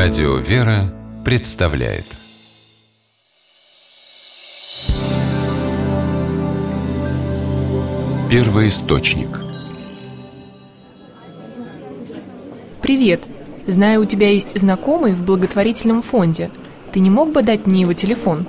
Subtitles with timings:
[0.00, 2.04] Радио «Вера» представляет
[8.30, 9.26] Первый источник
[12.80, 13.22] Привет!
[13.66, 16.52] Знаю, у тебя есть знакомый в благотворительном фонде.
[16.92, 18.46] Ты не мог бы дать мне его телефон?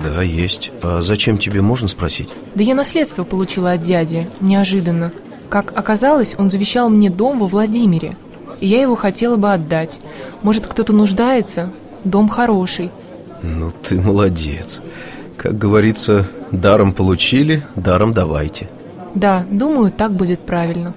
[0.00, 0.70] Да, есть.
[0.82, 2.28] А зачем тебе, можно спросить?
[2.54, 5.10] Да я наследство получила от дяди, неожиданно.
[5.48, 8.16] Как оказалось, он завещал мне дом во Владимире.
[8.62, 9.98] И я его хотела бы отдать.
[10.42, 11.72] Может, кто-то нуждается?
[12.04, 12.92] Дом хороший.
[13.42, 14.80] Ну, ты молодец.
[15.36, 18.70] Как говорится, даром получили, даром давайте.
[19.16, 20.94] Да, думаю, так будет правильно.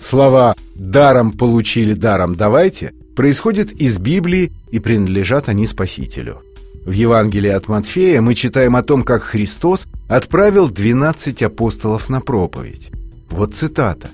[0.00, 6.40] Слова «даром получили, даром давайте» происходят из Библии и принадлежат они Спасителю.
[6.86, 12.90] В Евангелии от Матфея мы читаем о том, как Христос отправил 12 апостолов на проповедь.
[13.30, 14.08] Вот цитата.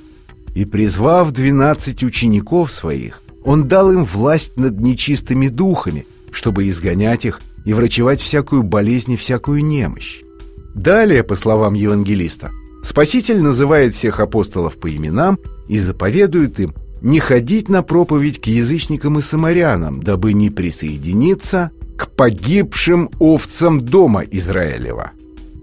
[0.55, 7.41] «И призвав 12 учеников своих, он дал им власть над нечистыми духами, чтобы изгонять их
[7.65, 10.23] и врачевать всякую болезнь и всякую немощь.
[10.75, 12.51] Далее, по словам евангелиста,
[12.83, 15.39] Спаситель называет всех апостолов по именам
[15.69, 22.09] и заповедует им не ходить на проповедь к язычникам и самарянам, дабы не присоединиться к
[22.11, 25.13] погибшим овцам дома Израилева.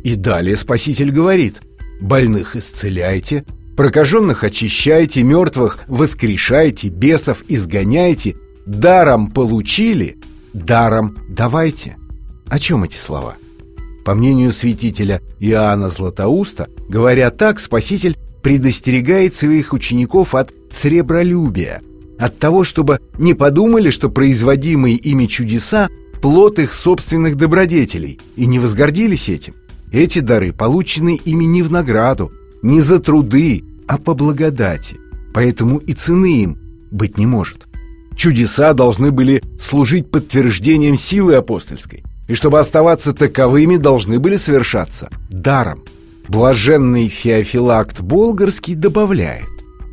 [0.04, 1.62] И далее Спаситель говорит
[2.00, 10.18] «Больных исцеляйте, прокаженных очищайте, мертвых воскрешайте, бесов изгоняйте, даром получили,
[10.54, 11.98] даром давайте».
[12.48, 13.36] О чем эти слова?
[14.06, 21.82] По мнению святителя Иоанна Златоуста, говоря так, Спаситель предостерегает своих учеников от сребролюбия,
[22.18, 25.90] от того, чтобы не подумали, что производимые ими чудеса–
[26.22, 29.56] плод их собственных добродетелей, и не возгордились этим.
[29.92, 34.98] Эти дары получены ими не в награду, не за труды, а по благодати,
[35.34, 36.58] поэтому и цены им
[36.92, 37.68] быть не может.
[38.16, 45.84] Чудеса должны были служить подтверждением силы апостольской, и чтобы оставаться таковыми, должны были совершаться даром.
[46.28, 49.48] Блаженный Феофилакт Болгарский добавляет,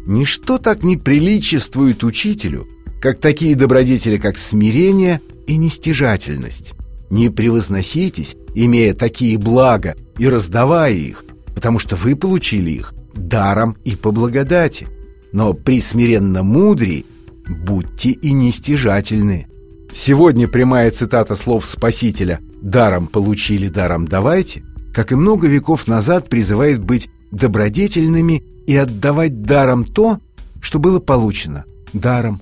[0.06, 2.66] «Ничто так не приличествует учителю,
[3.00, 6.74] как такие добродетели, как смирение и нестяжательность.
[7.10, 11.24] Не превозноситесь, имея такие блага и раздавая их,
[11.54, 14.88] потому что вы получили их даром и по благодати.
[15.32, 17.06] Но при смиренно мудрии
[17.48, 19.46] будьте и нестяжательны».
[19.92, 24.62] Сегодня прямая цитата слов Спасителя «даром получили, даром давайте»,
[24.92, 30.20] как и много веков назад призывает быть добродетельными и отдавать даром то,
[30.60, 32.40] что было получено даром.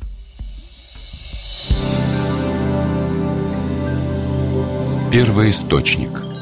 [5.14, 6.10] Первый источник–